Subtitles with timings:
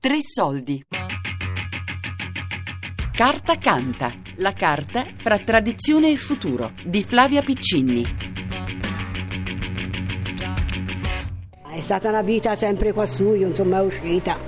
[0.00, 0.82] Tre soldi.
[3.12, 4.10] Carta canta.
[4.36, 8.02] La carta fra tradizione e futuro di Flavia Piccini.
[11.70, 14.38] È stata una vita sempre qua su, io insomma è uscita.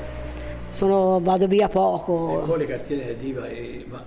[0.70, 2.44] Sono, vado via poco.
[2.44, 4.02] E poi le cartiere diva e, ma,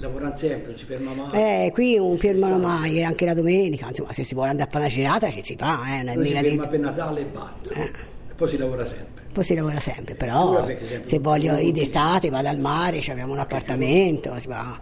[0.00, 1.30] lavorano sempre, non si ferma mai.
[1.66, 4.84] Eh, qui non fermano mai, anche la domenica, insomma, se si vuole andare a fare
[4.84, 7.24] una girata ci si fa, eh, non è Poi si mica ferma per Natale e
[7.24, 7.72] basta.
[7.72, 7.84] Eh.
[7.84, 9.19] E poi si lavora sempre.
[9.32, 10.66] Poi si lavora sempre, però
[11.04, 14.80] se voglio ir d'estate vado al mare, ci abbiamo un appartamento, si va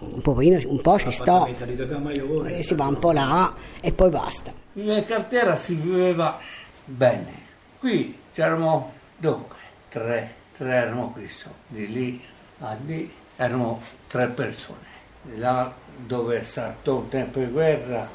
[0.00, 2.54] un pochino, un po' ci sto, Appartamento di due camaioli.
[2.54, 4.52] e si va un po' là e poi basta.
[4.74, 6.38] In cartiera si viveva
[6.84, 7.48] bene.
[7.78, 9.56] Qui c'erano dunque
[9.88, 11.28] tre, tre erano qui
[11.68, 12.22] di lì
[12.58, 14.88] a lì erano tre persone.
[15.36, 18.08] Là dove è stato il tempo di guerra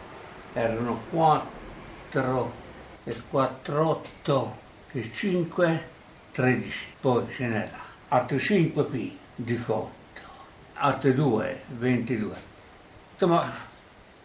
[0.53, 2.51] erano quattro
[3.03, 4.01] e quattro,
[4.95, 5.87] otto e cinque,
[6.31, 6.87] tredici.
[6.99, 7.79] Poi ce n'era
[8.09, 9.89] altri cinque qui, 18,
[10.75, 12.35] altri due, 22.
[13.13, 13.51] Insomma,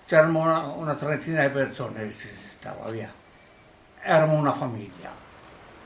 [0.06, 3.12] c'erano una, una trentina di persone che si stava via.
[4.00, 5.28] Eravamo una famiglia.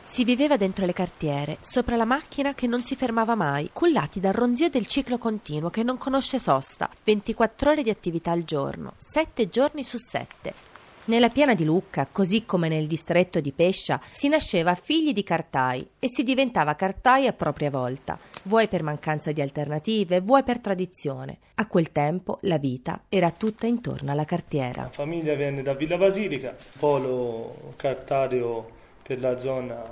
[0.02, 4.34] Si viveva dentro le cartiere, sopra la macchina che non si fermava mai, cullati dal
[4.34, 9.48] ronzio del ciclo continuo che non conosce sosta, 24 ore di attività al giorno, 7
[9.48, 10.73] giorni su 7.
[11.06, 15.86] Nella piana di Lucca, così come nel distretto di Pescia, si nasceva figli di cartai
[15.98, 21.40] e si diventava cartai a propria volta, vuoi per mancanza di alternative, vuoi per tradizione.
[21.56, 24.84] A quel tempo la vita era tutta intorno alla cartiera.
[24.84, 28.66] La famiglia viene da Villa Basilica, polo cartario
[29.02, 29.82] per la zona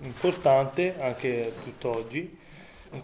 [0.00, 2.36] importante anche tutt'oggi.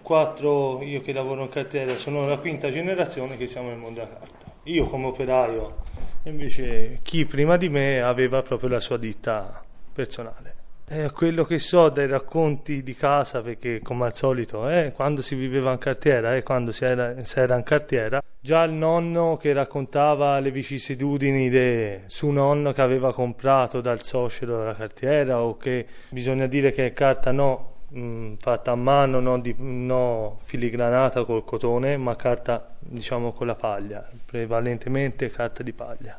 [0.02, 4.18] Quattro, io che lavoro in cartiera, sono la quinta generazione che siamo nel mondo della
[4.18, 4.50] carta.
[4.64, 5.82] Io come operaio,
[6.24, 10.60] invece chi prima di me aveva proprio la sua ditta personale.
[10.88, 15.34] Eh, quello che so dai racconti di casa, perché come al solito, eh, quando si
[15.34, 19.54] viveva in cartiera e quando si era, si era in cartiera, già il nonno che
[19.54, 25.86] raccontava le vicissitudini de, su nonno che aveva comprato dal suocero della cartiera o che
[26.10, 31.96] bisogna dire che è carta no, mh, fatta a mano, no, no filigranata col cotone,
[31.96, 36.18] ma carta diciamo con la paglia, prevalentemente carta di paglia.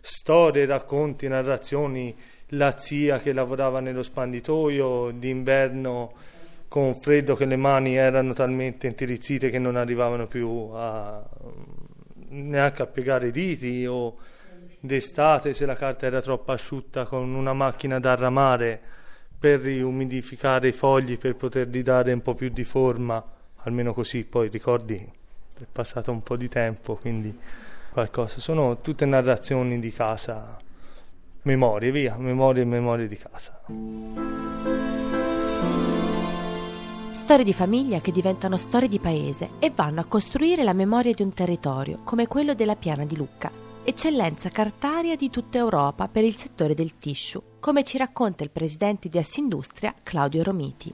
[0.00, 2.14] Storie, racconti, narrazioni,
[2.48, 6.12] la zia che lavorava nello spanditoio d'inverno
[6.68, 11.24] con freddo che le mani erano talmente intirizzite che non arrivavano più a,
[12.28, 14.16] neanche a piegare i diti o
[14.80, 18.80] d'estate se la carta era troppo asciutta con una macchina da ramare
[19.44, 23.22] per riumidificare i fogli per potergli dare un po' più di forma,
[23.56, 27.38] almeno così, poi ricordi è passato un po' di tempo, quindi
[27.92, 28.40] qualcosa.
[28.40, 30.56] Sono tutte narrazioni di casa,
[31.42, 33.60] memorie, via, memorie e memorie di casa.
[37.12, 41.20] Storie di famiglia che diventano storie di paese e vanno a costruire la memoria di
[41.20, 46.36] un territorio, come quello della Piana di Lucca, eccellenza cartaria di tutta Europa per il
[46.36, 50.92] settore del tissue, come ci racconta il presidente di Assindustria Claudio Romiti.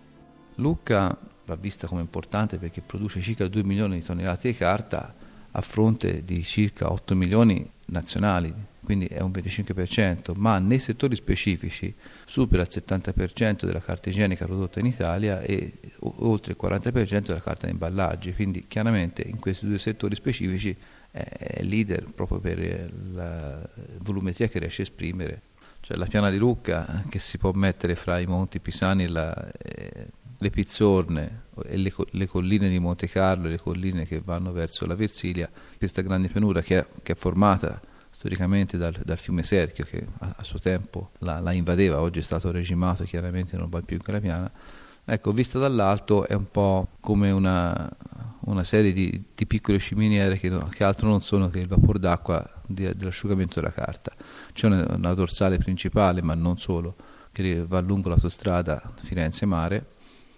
[0.57, 5.15] Lucca va vista come importante perché produce circa 2 milioni di tonnellate di carta
[5.53, 8.53] a fronte di circa 8 milioni nazionali,
[8.83, 14.81] quindi è un 25%, ma nei settori specifici supera il 70% della carta igienica prodotta
[14.81, 19.79] in Italia e oltre il 40% della carta da imballaggi, quindi chiaramente in questi due
[19.79, 20.77] settori specifici
[21.11, 25.43] è- leader proprio per la volumetria che riesce a esprimere.
[25.81, 30.09] Cioè la piana di Lucca che si può mettere fra i monti Pisani la, eh,
[30.43, 34.87] le Pizzorne e le, le colline di Monte Carlo e le colline che vanno verso
[34.87, 39.85] la Versilia, questa grande pianura che è, che è formata storicamente dal, dal fiume Serchio
[39.85, 43.81] che a, a suo tempo la, la invadeva, oggi è stato regimato, chiaramente non va
[43.81, 44.51] più in quella piana.
[45.05, 47.91] Ecco, vista dall'alto è un po' come una,
[48.51, 51.99] una serie di, di piccole sciminiere che, no- che altro non sono che il vapore
[51.99, 54.13] d'acqua di- dell'asciugamento della carta.
[54.53, 56.97] C'è una, una dorsale principale, ma non solo,
[57.33, 59.85] che va lungo l'autostrada Firenze-Mare,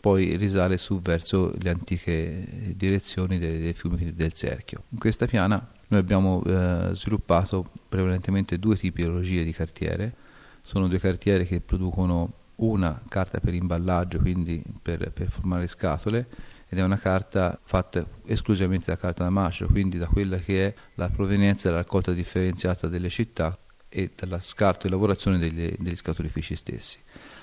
[0.00, 4.84] poi risale su verso le antiche direzioni dei, dei fiumi del Serchio.
[4.88, 10.14] In questa piana noi abbiamo eh, sviluppato prevalentemente due tipologie di cartiere,
[10.62, 16.26] sono due cartiere che producono una carta per imballaggio, quindi per, per formare scatole,
[16.72, 20.74] ed è una carta fatta esclusivamente da carta da macero, quindi da quella che è
[20.94, 23.58] la provenienza della raccolta differenziata delle città
[23.90, 26.98] e dalla scarto e lavorazione degli, degli scatolifici stessi.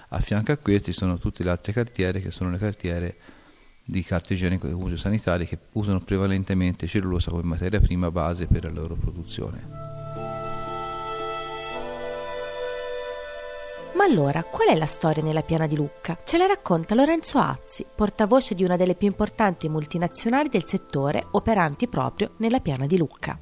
[0.09, 3.17] A fianco a questi sono tutte le altre cartiere che sono le cartiere
[3.85, 8.63] di carta igienica di uso sanitario che usano prevalentemente cellulosa come materia prima base per
[8.63, 9.78] la loro produzione.
[13.95, 16.17] Ma allora, qual è la storia nella piana di Lucca?
[16.23, 21.87] Ce la racconta Lorenzo Azzi, portavoce di una delle più importanti multinazionali del settore, operanti
[21.87, 23.37] proprio nella piana di Lucca.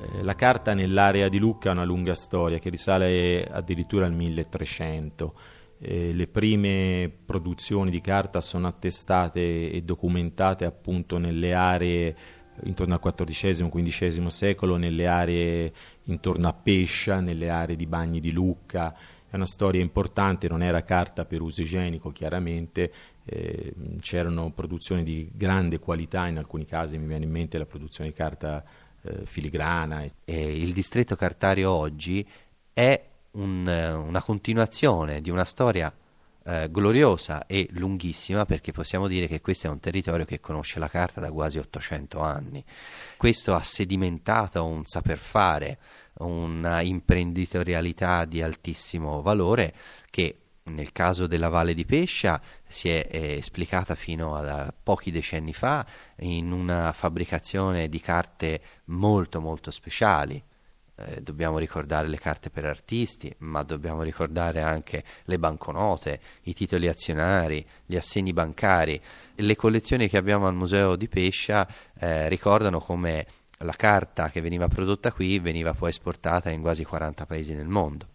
[0.00, 5.34] Eh, la carta nell'area di Lucca ha una lunga storia che risale addirittura al 1300.
[5.80, 12.16] Eh, le prime produzioni di carta sono attestate e documentate appunto nelle aree
[12.64, 15.72] intorno al XIV-XV secolo, nelle aree
[16.04, 18.94] intorno a Pescia, nelle aree di Bagni di Lucca.
[19.30, 22.92] È una storia importante, non era carta per uso igienico chiaramente,
[23.24, 28.10] eh, c'erano produzioni di grande qualità, in alcuni casi mi viene in mente la produzione
[28.10, 28.64] di carta
[29.02, 30.04] eh, filigrana.
[30.24, 32.26] E il distretto cartario oggi
[32.72, 35.92] è un, una continuazione di una storia
[36.48, 40.88] eh, gloriosa e lunghissima perché possiamo dire che questo è un territorio che conosce la
[40.88, 42.64] carta da quasi 800 anni.
[43.18, 45.78] Questo ha sedimentato un saper fare,
[46.20, 49.74] una imprenditorialità di altissimo valore
[50.10, 55.52] che nel caso della Valle di Pescia si è, è esplicata fino a pochi decenni
[55.52, 55.84] fa
[56.20, 60.42] in una fabbricazione di carte molto molto speciali
[61.00, 66.88] eh, dobbiamo ricordare le carte per artisti, ma dobbiamo ricordare anche le banconote, i titoli
[66.88, 69.00] azionari, gli assegni bancari.
[69.36, 71.68] Le collezioni che abbiamo al Museo di Pescia
[71.98, 73.26] eh, ricordano come
[73.58, 78.06] la carta che veniva prodotta qui veniva poi esportata in quasi 40 paesi nel mondo.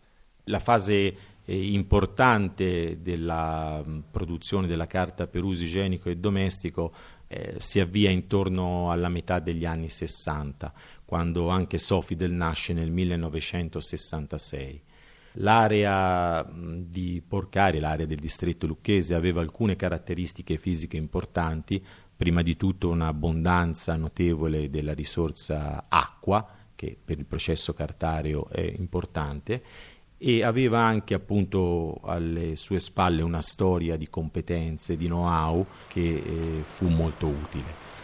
[0.46, 1.16] La fase
[1.46, 6.94] eh, importante della mh, produzione della carta per uso igienico e domestico
[7.28, 10.74] eh, si avvia intorno alla metà degli anni 60
[11.14, 14.82] quando anche Sofidel nasce nel 1966.
[15.34, 21.80] L'area di Porcari, l'area del distretto lucchese, aveva alcune caratteristiche fisiche importanti,
[22.18, 29.62] prima di tutto un'abbondanza notevole della risorsa acqua, che per il processo cartareo è importante,
[30.18, 36.64] e aveva anche appunto alle sue spalle una storia di competenze, di know-how che eh,
[36.64, 38.03] fu molto utile.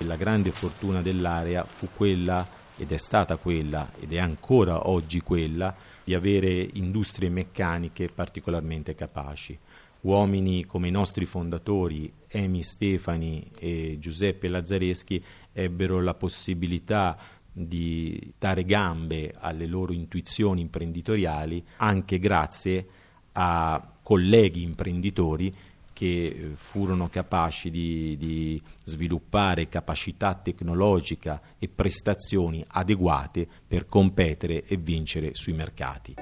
[0.00, 2.46] La grande fortuna dell'area fu quella,
[2.76, 9.58] ed è stata quella, ed è ancora oggi quella, di avere industrie meccaniche particolarmente capaci.
[10.02, 15.22] Uomini come i nostri fondatori, Emi Stefani e Giuseppe Lazzareschi,
[15.52, 17.18] ebbero la possibilità
[17.50, 22.86] di dare gambe alle loro intuizioni imprenditoriali anche grazie
[23.32, 25.50] a colleghi imprenditori
[25.96, 34.76] che eh, furono capaci di, di, sviluppare capacità tecnologica e prestazioni adeguate per competere e
[34.76, 36.14] vincere sui mercati.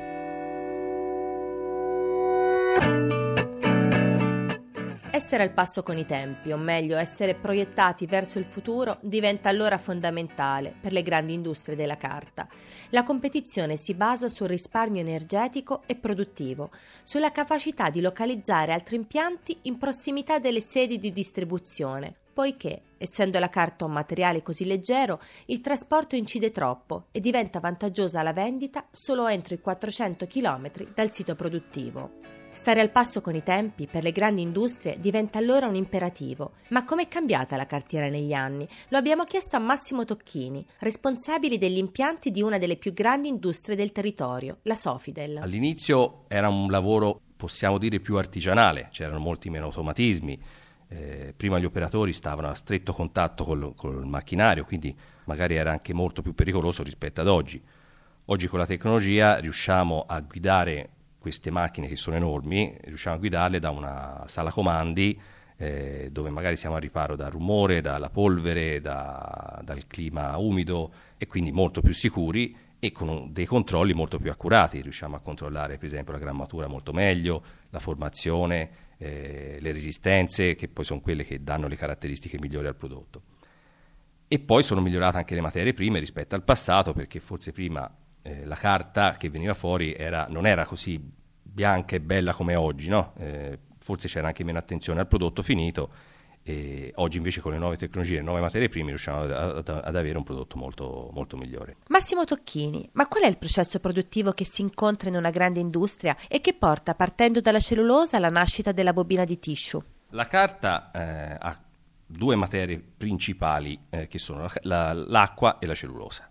[5.14, 9.78] Essere al passo con i tempi, o meglio essere proiettati verso il futuro, diventa allora
[9.78, 12.48] fondamentale per le grandi industrie della carta.
[12.90, 16.72] La competizione si basa sul risparmio energetico e produttivo,
[17.04, 23.48] sulla capacità di localizzare altri impianti in prossimità delle sedi di distribuzione, poiché, essendo la
[23.48, 29.28] carta un materiale così leggero, il trasporto incide troppo e diventa vantaggiosa la vendita solo
[29.28, 32.33] entro i 400 km dal sito produttivo.
[32.54, 36.52] Stare al passo con i tempi per le grandi industrie diventa allora un imperativo.
[36.68, 38.66] Ma com'è cambiata la cartiera negli anni?
[38.88, 43.74] Lo abbiamo chiesto a Massimo Tocchini, responsabile degli impianti di una delle più grandi industrie
[43.74, 45.38] del territorio, la Sofidel.
[45.38, 50.40] All'inizio era un lavoro, possiamo dire, più artigianale, c'erano molti meno automatismi.
[50.88, 55.92] Eh, prima gli operatori stavano a stretto contatto col, col macchinario, quindi magari era anche
[55.92, 57.60] molto più pericoloso rispetto ad oggi.
[58.26, 60.93] Oggi con la tecnologia riusciamo a guidare
[61.24, 65.18] queste macchine che sono enormi, riusciamo a guidarle da una sala comandi
[65.56, 71.26] eh, dove magari siamo a riparo dal rumore, dalla polvere, da, dal clima umido e
[71.26, 74.82] quindi molto più sicuri e con dei controlli molto più accurati.
[74.82, 80.68] Riusciamo a controllare per esempio la grammatura molto meglio, la formazione, eh, le resistenze che
[80.68, 83.22] poi sono quelle che danno le caratteristiche migliori al prodotto.
[84.28, 87.90] E poi sono migliorate anche le materie prime rispetto al passato perché forse prima
[88.26, 90.98] eh, la carta che veniva fuori era, non era così
[91.42, 93.12] bianca e bella come oggi, no?
[93.18, 95.90] eh, forse c'era anche meno attenzione al prodotto finito
[96.42, 99.68] e oggi invece con le nuove tecnologie e le nuove materie prime riusciamo ad, ad,
[99.68, 101.76] ad, avere un prodotto molto, molto migliore.
[101.88, 106.16] Massimo Tocchini, ma qual è il processo produttivo che si incontra in una grande industria
[106.26, 109.82] e che porta, partendo dalla cellulosa, alla nascita della bobina di tissue?
[110.10, 111.62] La carta eh, ha
[112.06, 116.30] due materie principali eh, che sono la, la, l'acqua e la cellulosa.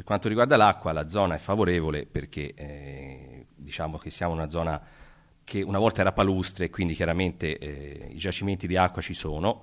[0.00, 4.80] Per quanto riguarda l'acqua, la zona è favorevole perché eh, diciamo che siamo una zona
[5.44, 9.62] che una volta era palustre quindi chiaramente eh, i giacimenti di acqua ci sono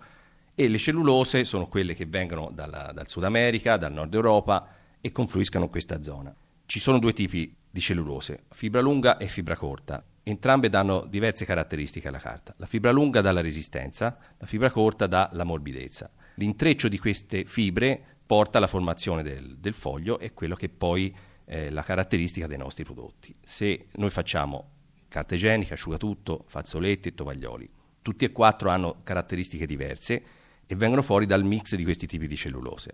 [0.54, 4.68] e le cellulose sono quelle che vengono dalla, dal Sud America, dal Nord Europa
[5.02, 6.32] e confluiscono in questa zona.
[6.68, 10.04] Ci sono due tipi di cellulose, fibra lunga e fibra corta.
[10.22, 12.54] Entrambe danno diverse caratteristiche alla carta.
[12.58, 16.12] La fibra lunga dà la resistenza, la fibra corta dà la morbidezza.
[16.36, 21.16] L'intreccio di queste fibre porta alla formazione del, del foglio e quello che poi
[21.46, 23.34] è la caratteristica dei nostri prodotti.
[23.42, 24.72] Se noi facciamo
[25.08, 27.70] carta igienica, asciugatutto, fazzoletti e tovaglioli,
[28.02, 30.24] tutti e quattro hanno caratteristiche diverse
[30.68, 32.94] e vengono fuori dal mix di questi tipi di cellulose.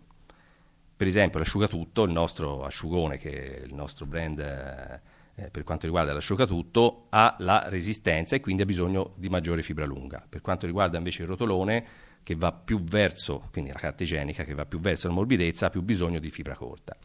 [0.96, 6.14] Per esempio l'asciugatutto, il nostro asciugone, che è il nostro brand eh, per quanto riguarda
[6.14, 10.24] l'asciugatutto, ha la resistenza e quindi ha bisogno di maggiore fibra lunga.
[10.28, 11.86] Per quanto riguarda invece il rotolone,
[12.24, 15.70] che va più verso, quindi la carta igienica che va più verso la morbidezza, ha
[15.70, 16.96] più bisogno di fibra corta.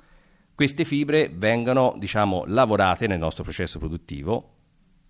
[0.55, 4.55] Queste fibre vengono, diciamo, lavorate nel nostro processo produttivo,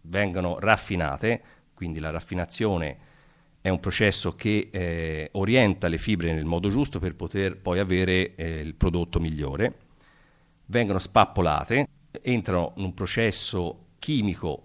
[0.03, 1.43] vengono raffinate,
[1.75, 2.99] quindi la raffinazione
[3.61, 8.35] è un processo che eh, orienta le fibre nel modo giusto per poter poi avere
[8.35, 9.75] eh, il prodotto migliore,
[10.67, 11.87] vengono spappolate,
[12.23, 14.65] entrano in un processo chimico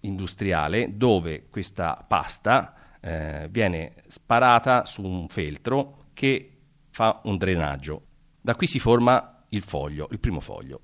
[0.00, 6.58] industriale dove questa pasta eh, viene sparata su un feltro che
[6.90, 8.02] fa un drenaggio.
[8.40, 10.82] Da qui si forma il foglio, il primo foglio,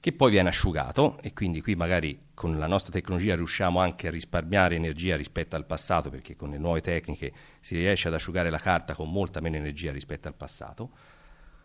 [0.00, 4.10] che poi viene asciugato e quindi qui magari con la nostra tecnologia riusciamo anche a
[4.10, 8.58] risparmiare energia rispetto al passato perché con le nuove tecniche si riesce ad asciugare la
[8.58, 10.90] carta con molta meno energia rispetto al passato.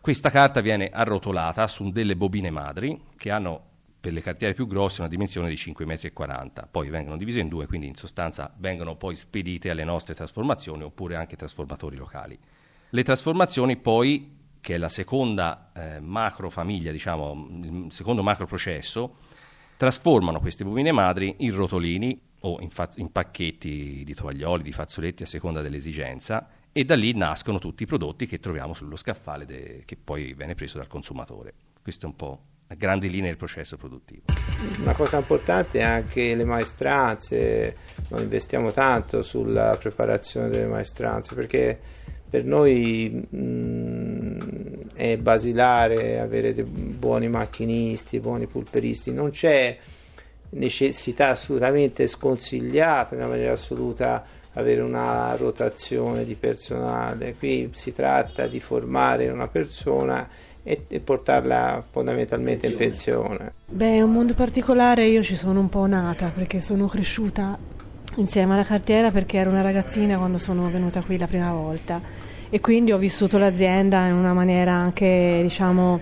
[0.00, 3.72] Questa carta viene arrotolata su delle bobine madri che hanno
[4.04, 7.66] per le cartiere più grosse una dimensione di 5,40 m, poi vengono divise in due,
[7.66, 12.38] quindi in sostanza vengono poi spedite alle nostre trasformazioni oppure anche trasformatori locali.
[12.90, 19.16] Le trasformazioni poi, che è la seconda eh, macro famiglia, diciamo, il secondo macro processo,
[19.78, 25.22] trasformano queste bobine madri in rotolini o in, fa- in pacchetti di tovaglioli, di fazzoletti
[25.22, 29.82] a seconda dell'esigenza e da lì nascono tutti i prodotti che troviamo sullo scaffale de-
[29.86, 31.54] che poi viene preso dal consumatore.
[31.80, 34.22] Questo è un po' a grandi linee il processo produttivo.
[34.80, 37.76] Una cosa importante è anche le maestranze,
[38.08, 41.78] noi investiamo tanto sulla preparazione delle maestranze perché
[42.28, 49.78] per noi mh, è basilare avere buoni macchinisti, buoni pulperisti, non c'è
[50.50, 58.60] necessità assolutamente sconsigliata in maniera assoluta avere una rotazione di personale, qui si tratta di
[58.60, 60.28] formare una persona
[60.64, 63.52] e, e portarla fondamentalmente in pensione.
[63.66, 67.56] Beh, è un mondo particolare, io ci sono un po' nata perché sono cresciuta
[68.16, 72.00] insieme alla cartiera perché ero una ragazzina quando sono venuta qui la prima volta
[72.48, 76.00] e quindi ho vissuto l'azienda in una maniera anche, diciamo,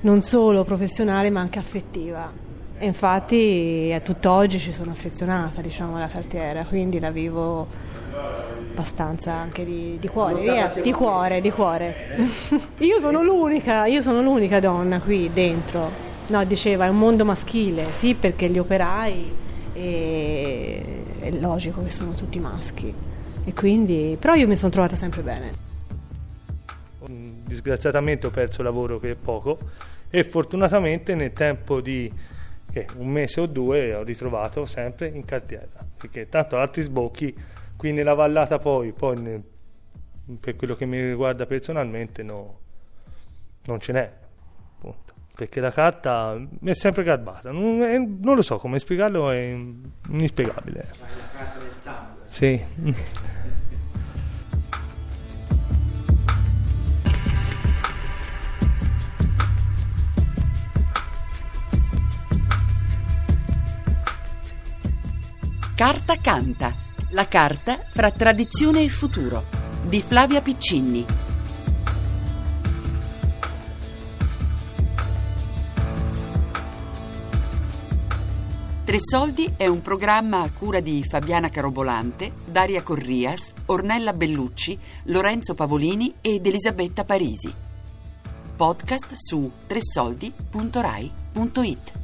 [0.00, 2.30] non solo professionale ma anche affettiva.
[2.78, 7.66] E infatti a tutt'oggi ci sono affezionata, diciamo, alla cartiera, quindi la vivo
[8.72, 11.94] abbastanza anche di, di cuore, via, di cuore, di cuore.
[12.78, 16.10] io sono l'unica, io sono l'unica donna qui dentro.
[16.28, 19.34] No, diceva, è un mondo maschile, sì, perché gli operai
[19.74, 20.84] e,
[21.20, 22.92] è logico che sono tutti maschi.
[23.44, 25.70] E quindi, però io mi sono trovata sempre bene.
[27.44, 29.58] Disgraziatamente ho perso lavoro che è poco
[30.08, 32.10] e fortunatamente nel tempo di
[32.72, 37.34] che, un mese o due ho ritrovato sempre in cartiera, perché tanto altri sbocchi
[37.82, 39.42] Qui nella vallata poi, poi nel,
[40.38, 42.60] per quello che mi riguarda personalmente no,
[43.64, 44.12] non ce n'è,
[44.76, 49.32] appunto, perché la carta mi è sempre garbata, non, è, non lo so come spiegarlo,
[49.32, 49.58] è
[50.10, 50.90] inspiegabile.
[50.92, 52.22] Cioè la carta del sangue.
[52.28, 52.64] Sì.
[65.74, 66.81] Carta canta
[67.12, 69.44] la carta fra tradizione e futuro
[69.82, 71.04] di Flavia Piccini.
[78.84, 85.54] Tre Soldi è un programma a cura di Fabiana Carobolante, Daria Corrias, Ornella Bellucci, Lorenzo
[85.54, 87.54] Pavolini ed Elisabetta Parisi.
[88.56, 92.01] Podcast su tresoldi.rai.it